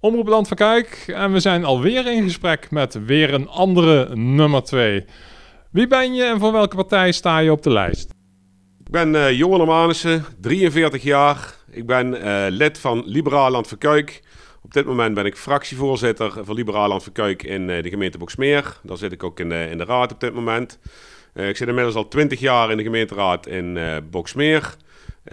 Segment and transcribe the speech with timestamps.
[0.00, 4.62] Omroep Land van Kuik en we zijn alweer in gesprek met weer een andere nummer
[4.62, 5.04] 2.
[5.70, 8.10] Wie ben je en voor welke partij sta je op de lijst?
[8.84, 11.54] Ik ben uh, Johan Amanissen, 43 jaar.
[11.70, 14.22] Ik ben uh, lid van Liberaal Land van.
[14.62, 18.18] Op dit moment ben ik fractievoorzitter van Liberaal Land van Kuik in uh, de gemeente
[18.18, 18.80] Boksmeer.
[18.82, 20.78] Daar zit ik ook in in de raad op dit moment.
[21.34, 23.78] ik zit inmiddels al 20 jaar in de gemeenteraad in
[24.10, 24.76] Boksmeer.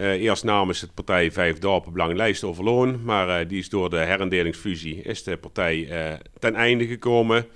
[0.00, 3.04] Uh, eerst namens het partij Vijf Dorpen Belang Lijst Overloon.
[3.04, 7.46] Maar uh, die is door de herendelingsfusie is de partij uh, ten einde gekomen.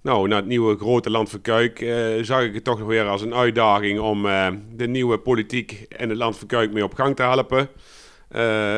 [0.00, 1.78] Nou, na het nieuwe grote land van Kuik
[2.22, 4.22] zag ik het toch weer als een uitdaging om
[4.76, 7.68] de nieuwe politiek en het land van Kuik mee op gang te helpen.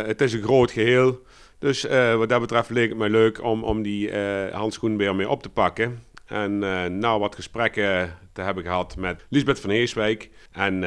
[0.07, 1.23] het is een groot geheel.
[1.59, 4.17] Dus wat dat betreft leek het mij leuk om, om die
[4.53, 6.03] handschoen weer mee op te pakken.
[6.27, 6.59] En
[6.99, 10.85] na wat gesprekken te hebben gehad met Lisbeth van Heeswijk en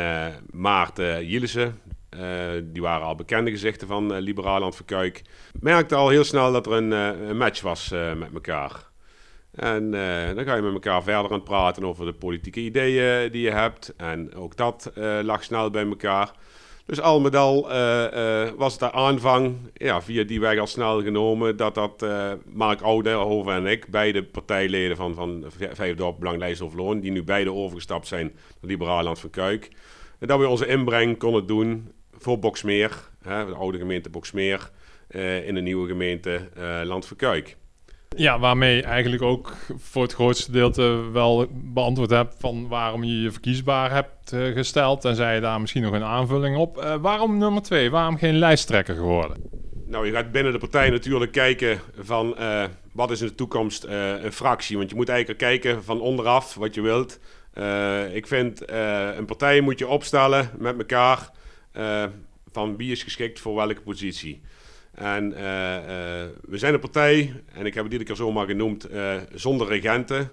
[0.52, 1.80] Maarten Jilissen,
[2.16, 5.22] uh, die waren al bekende gezichten van uh, Liberaal Land Verkuik.
[5.60, 8.92] Merkte al heel snel dat er een, uh, een match was met elkaar.
[9.52, 9.92] En
[10.36, 13.94] dan ga je met elkaar verder aan praten over de politieke ideeën die je hebt.
[13.98, 16.32] En ook dat lag snel bij elkaar.
[16.86, 17.62] Dus al met al
[18.58, 22.06] was het de aanvang, ja, via die weg al snel genomen, dat dat
[22.46, 27.54] Mark Oudehoven en ik, beide partijleden van, van Vijfdorp Belanglijst of Loon, die nu beide
[27.54, 29.72] overgestapt zijn naar Liberaal Land van Kuik,
[30.20, 34.70] dat we onze inbreng konden doen voor Boksmeer, hè, de oude gemeente Boksmeer,
[35.10, 37.58] uh, in de nieuwe gemeente uh, Landverkuik.
[38.16, 43.32] Ja, waarmee eigenlijk ook voor het grootste gedeelte wel beantwoord hebt van waarom je je
[43.32, 45.06] verkiesbaar hebt uh, gesteld.
[45.06, 46.98] En zei je daar misschien nog een aanvulling op.
[47.02, 47.92] waarom nummer twee?
[47.92, 49.38] Waarom geen lijsttrekker geworden?
[49.88, 52.36] Nou, je gaat binnen de partij natuurlijk kijken van
[52.92, 54.78] wat is in de toekomst een fractie.
[54.78, 57.20] Want je moet eigenlijk kijken van onderaf wat je wilt.
[58.14, 58.72] ik vind
[59.18, 61.32] een partij moet je opstellen met elkaar
[62.52, 64.42] van wie is geschikt voor welke positie.
[64.94, 65.82] En uh, uh,
[66.42, 68.88] we zijn een partij, en ik heb het iedere keer zomaar genoemd,
[69.34, 70.32] zonder regenten.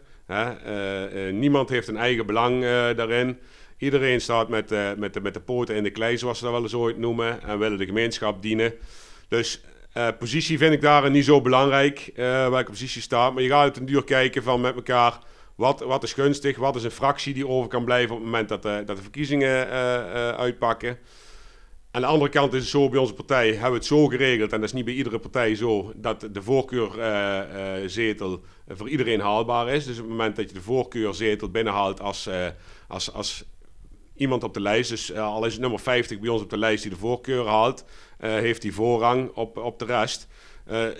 [1.32, 2.62] Niemand heeft een eigen belang
[2.96, 3.38] daarin.
[3.78, 6.62] Iedereen staat met, met, de, met de poten in de klei, zoals ze dat wel
[6.62, 8.74] eens ooit noemen, en willen de gemeenschap dienen.
[9.28, 9.60] Dus
[10.18, 13.34] positie vind ik daar niet zo belangrijk, welke positie staat.
[13.34, 15.18] Maar je gaat het een duur kijken van met elkaar,
[15.54, 18.48] wat, wat is gunstig, wat is een fractie die over kan blijven op het moment
[18.48, 19.68] dat dat de verkiezingen
[20.36, 20.98] uitpakken.
[21.92, 24.52] Aan de andere kant is het zo, bij onze partij hebben we het zo geregeld,
[24.52, 29.20] en dat is niet bij iedere partij zo, dat de voorkeurzetel uh, uh, voor iedereen
[29.20, 29.84] haalbaar is.
[29.84, 32.46] Dus op het moment dat je de voorkeurzetel binnenhaalt als, uh,
[32.88, 33.44] als, als
[34.16, 36.82] iemand op de lijst, dus al is het nummer 50 bij ons op de lijst
[36.82, 37.84] die de voorkeur haalt,
[38.18, 40.28] heeft hij voorrang op, op de rest.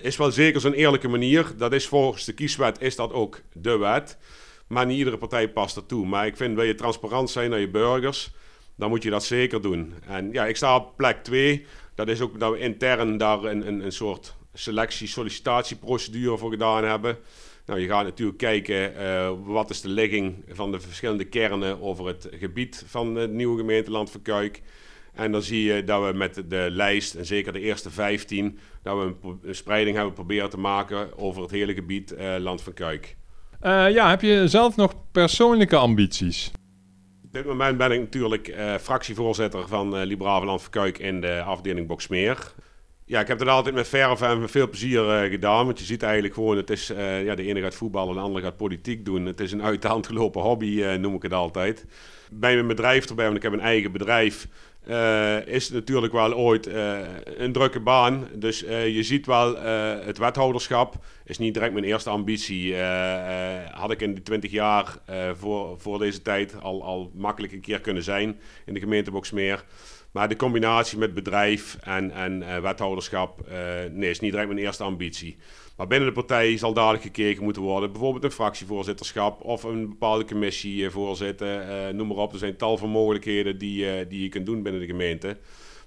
[0.03, 1.53] is wel zeker zo'n eerlijke manier.
[1.57, 4.19] Dat is volgens de kieswet is dat ook de wet.
[4.67, 6.07] Maar niet iedere partij past ertoe.
[6.07, 8.31] Maar ik vind, wil je transparant zijn naar je burgers
[8.77, 9.95] dan moet je dat zeker doen.
[10.07, 11.67] En ja, ik sta op plek 2.
[11.95, 17.19] Dat is ook dat we intern daar een, een, een soort selectie-sollicitatieprocedure voor gedaan hebben.
[17.67, 22.07] Nou, je gaat natuurlijk kijken uh, wat is de ligging van de verschillende kernen over
[22.07, 24.63] het gebied van het nieuwe gemeenteland Verkuik.
[25.15, 28.99] En dan zie je dat we met de lijst, en zeker de eerste 15, dat
[28.99, 33.17] we een, spreiding hebben proberen te maken over het hele gebied uh, Land van Kuik.
[33.63, 36.51] Uh, ja, heb je zelf nog persoonlijke ambities?
[37.31, 41.43] Op dit moment ben ik natuurlijk uh, fractievoorzitter van uh, Liberaal Land Verkuik in de
[41.43, 42.53] afdeling Boksmeer.
[43.05, 45.67] Ja, ik heb dat altijd met verf en met veel plezier uh, gedaan.
[45.67, 46.87] Want je ziet eigenlijk gewoon, het is,
[47.25, 49.27] ja, de ene gaat voetballen, de andere gaat politiek doen.
[49.27, 51.87] Het is een uit de hand gelopen hobby, noem ik het altijd.
[52.31, 54.49] Bij mijn bedrijf erbij, want ik heb een eigen bedrijf,
[54.89, 58.29] uh, is natuurlijk wel ooit uh, een drukke baan.
[58.35, 59.57] Dus uh, je ziet wel,
[60.05, 62.77] het wethouderschap is niet direct mijn eerste ambitie.
[63.71, 64.99] had ik in die 20 jaar
[65.37, 69.65] voor, voor deze tijd al, al makkelijk een keer kunnen zijn in de gemeente Boksmeer.
[70.11, 73.49] Maar de combinatie met bedrijf en, en wethouderschap
[73.91, 75.37] nee, is niet direct mijn eerste ambitie.
[75.81, 77.93] Maar binnen de partij zal dadelijk gekeken moeten worden.
[77.93, 81.49] Bijvoorbeeld een fractievoorzitterschap of een bepaalde commissie voorzitten.
[81.49, 82.33] Uh, noem maar op.
[82.33, 85.37] Er zijn tal van mogelijkheden die, uh, die je kunt doen binnen de gemeente.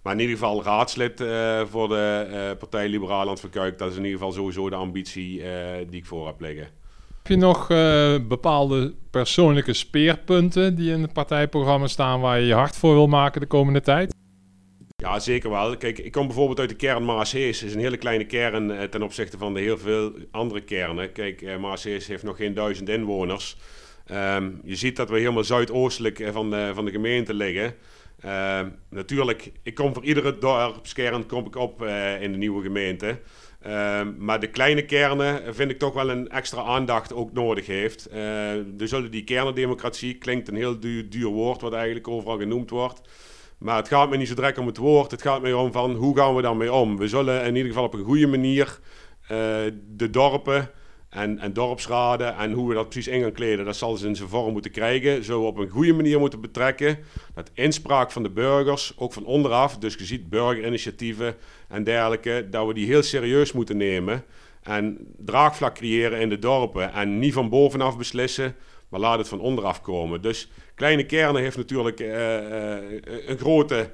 [0.01, 1.23] Maar in ieder geval raadslid
[1.69, 3.77] voor de partij Liberaal Land Verkuik.
[3.77, 5.41] Dat is in ieder geval sowieso de ambitie
[5.89, 6.67] die ik voor heb liggen.
[7.17, 7.67] Heb je nog
[8.27, 13.41] bepaalde persoonlijke speerpunten die in het partijprogramma staan waar je je hard voor wil maken
[13.41, 14.15] de komende tijd?
[14.95, 15.77] Ja, zeker wel.
[15.77, 17.59] Kijk, ik kom bijvoorbeeld uit de kern Maashees.
[17.59, 21.11] Het is een hele kleine kern eh, ten opzichte van de heel veel andere kernen.
[21.11, 23.57] Kijk, eh, Maashees heeft nog geen duizend inwoners.
[24.11, 27.75] Um, je ziet dat we helemaal zuidoostelijk eh, van de, van de gemeente liggen.
[28.25, 31.81] Uh, natuurlijk, ik kom voor iedere dorpskern kom ik op
[32.21, 33.19] in de nieuwe gemeente.
[33.65, 38.09] Uh, maar de kleine kernen vind ik toch wel een extra aandacht ook nodig heeft.
[38.65, 40.79] Dus zullen die kernendemocratie klinkt een heel
[41.09, 43.01] duur woord wat eigenlijk overal genoemd wordt.
[43.63, 45.11] Maar het gaat me niet zo direct om het woord.
[45.11, 46.97] Het gaat me om van hoe gaan we daarmee om.
[46.97, 48.79] We zullen in ieder geval op een goede manier
[49.95, 50.69] de dorpen
[51.09, 54.15] en, en dorpsraden en hoe we dat precies in gaan kleden, dat zal ze in
[54.15, 55.23] zijn vorm moeten krijgen.
[55.23, 56.97] Zo op een goede manier moeten betrekken.
[57.33, 61.35] Dat inspraak van de burgers, ook van onderaf, dus je ziet burgerinitiatieven
[61.67, 64.23] en dergelijke, dat we die heel serieus moeten nemen.
[64.63, 68.55] En draagvlak creëren in de dorpen en niet van bovenaf beslissen,
[68.93, 70.21] maar laat het van onderaf komen.
[70.21, 72.33] Dus Kleine Kernen heeft natuurlijk uh,
[73.27, 73.91] een grote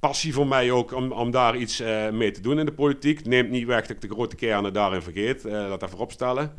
[0.00, 3.26] passie voor mij ook om, om daar iets uh, mee te doen in de politiek.
[3.26, 5.44] Neemt niet weg dat ik de grote kernen daarin vergeet.
[5.44, 6.52] Laat dat voorop stellen.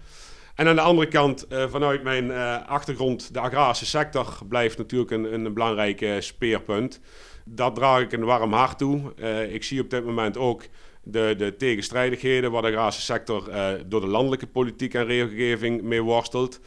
[0.56, 2.32] En aan de andere kant, vanuit mijn
[2.68, 7.00] achtergrond, de agrarische sector blijft natuurlijk een, een belangrijk speerpunt.
[7.46, 9.14] Dat draag ik een warm hart toe.
[9.50, 10.64] ik zie op dit moment ook
[11.04, 13.50] de, de tegenstrijdigheden waar de agrarische sector
[13.86, 16.60] door de landelijke politiek en regelgeving mee worstelt.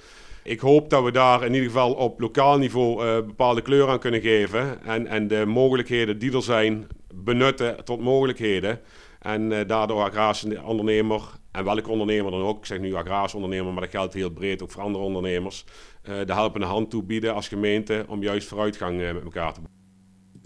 [0.44, 3.98] Ik hoop dat we daar in ieder geval op lokaal niveau uh, bepaalde kleur aan
[3.98, 4.84] kunnen geven.
[4.84, 8.80] En, en de mogelijkheden die er zijn benutten tot mogelijkheden.
[9.20, 11.22] En uh, daardoor agrarische ondernemer,
[11.52, 14.62] en welke ondernemer dan ook, ik zeg nu agrarische ondernemer, maar dat geldt heel breed
[14.62, 15.64] ook voor andere ondernemers,
[16.08, 19.60] uh, de helpende hand toebieden als gemeente om juist vooruitgang met elkaar te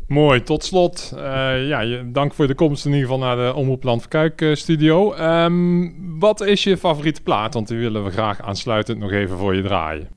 [0.08, 1.12] Mooi, tot slot.
[1.14, 4.54] Uh, ja, dank voor de komst in ieder geval naar de Omroep Land Kuik uh,
[4.54, 5.14] studio.
[5.14, 7.54] Um, wat is je favoriete plaat?
[7.54, 10.08] Want die willen we graag aansluitend nog even voor je draaien.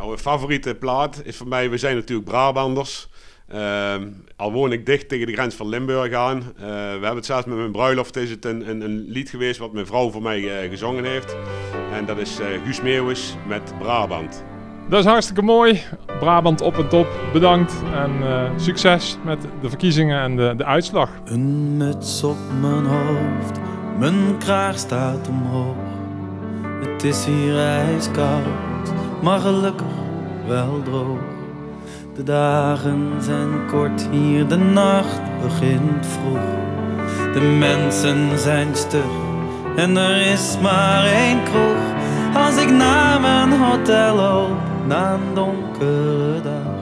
[0.00, 3.08] Nou, favoriete plaat is voor mij, we zijn natuurlijk Brabanders.
[3.54, 3.94] Uh,
[4.36, 6.36] al woon ik dicht tegen de grens van Limburg aan.
[6.36, 9.58] Uh, we hebben het zelfs met mijn bruiloft is het een, een, een lied geweest
[9.58, 11.36] wat mijn vrouw voor mij gezongen heeft.
[11.92, 14.44] En dat is Guus Meeuwis met Brabant.
[14.88, 15.82] Dat is hartstikke mooi.
[16.18, 21.10] Brabant op en top, bedankt en uh, succes met de verkiezingen en de, de uitslag.
[21.24, 23.58] Een muts op mijn hoofd,
[23.98, 25.76] mijn kraag staat omhoog.
[26.80, 28.92] Het is hier ijskoud,
[29.22, 29.86] maar gelukkig
[30.46, 31.18] wel droog.
[32.14, 36.56] De dagen zijn kort hier, de nacht begint vroeg.
[37.32, 39.10] De mensen zijn stug
[39.76, 41.96] en er is maar één kroeg.
[42.34, 46.78] Als ik naar mijn hotel loop na een donkere dag,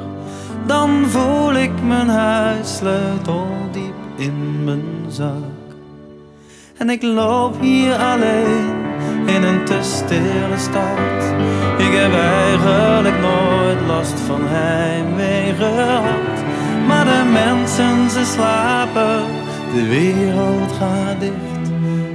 [0.66, 5.66] dan voel ik mijn huissleutel diep in mijn zak.
[6.76, 8.74] En ik loop hier alleen
[9.26, 11.22] in een te stille stad.
[11.78, 16.44] Ik heb eigenlijk nooit last van heimwee gehad.
[16.86, 19.20] Maar de mensen ze slapen,
[19.74, 21.70] de wereld gaat dicht.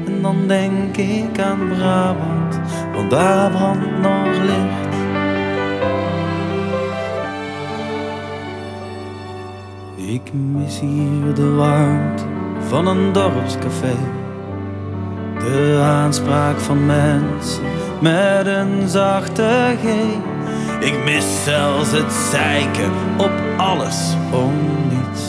[0.05, 2.59] En dan denk ik aan Brabant,
[2.93, 4.90] want daar brandt nog licht.
[10.11, 12.23] Ik mis hier de warmte
[12.67, 13.95] van een dorpscafé.
[15.39, 17.63] De aanspraak van mensen
[18.01, 19.85] met een zachte G.
[20.85, 24.53] Ik mis zelfs het zeiken op alles om
[24.89, 25.21] niets.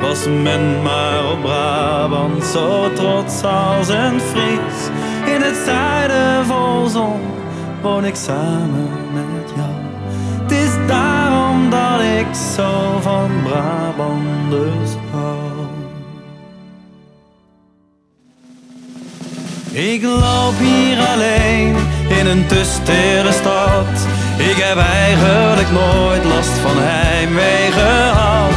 [0.00, 4.88] Was men maar op Brabant zo trots als een Fries.
[5.34, 7.20] In het zuiden vol zon
[7.82, 9.41] woon ik samen met
[12.28, 15.66] ik zo van Brabanders hou.
[19.72, 21.76] Ik loop hier alleen
[22.08, 22.64] in een te
[23.32, 24.06] stad.
[24.36, 28.51] Ik heb eigenlijk nooit last van heimwee gehad.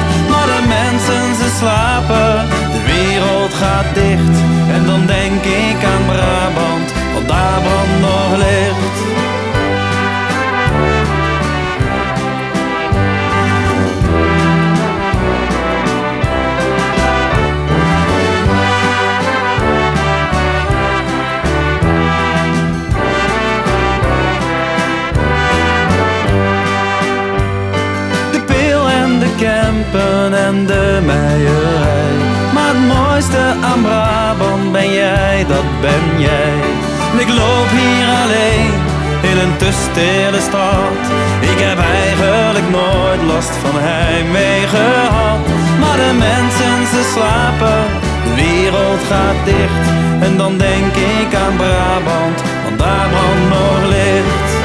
[35.43, 36.57] dat ben jij.
[37.17, 38.71] Ik loop hier alleen
[39.29, 41.01] in een te stille stad.
[41.51, 45.39] Ik heb eigenlijk nooit last van heimwee gehad.
[45.79, 47.83] Maar de mensen, ze slapen,
[48.25, 49.85] de wereld gaat dicht.
[50.25, 54.64] En dan denk ik aan Brabant, want daar brandt nog licht.